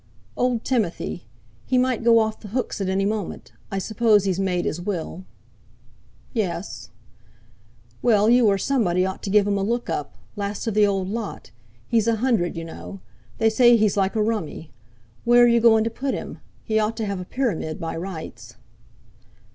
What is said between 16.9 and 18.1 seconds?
to have a pyramid by